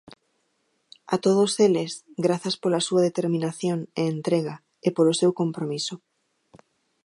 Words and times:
A 1.13 1.15
todos 1.25 1.51
eles, 1.67 1.91
grazas 2.25 2.55
pola 2.61 2.85
súa 2.87 3.05
determinación 3.07 3.79
e 3.99 4.01
entrega 4.15 4.55
e 4.87 4.89
polo 4.97 5.17
seu 5.21 5.31
compromiso. 5.41 5.95